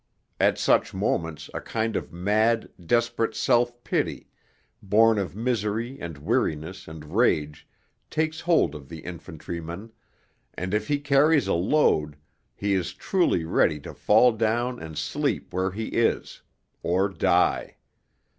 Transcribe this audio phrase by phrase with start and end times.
[0.39, 4.29] At such moments a kind of mad, desperate self pity,
[4.81, 7.67] born of misery and weariness and rage,
[8.09, 9.91] takes hold of the infantryman,
[10.55, 12.15] and if he carries a load,
[12.55, 16.41] he is truly ready to fall down and sleep where he is
[16.81, 17.77] or die.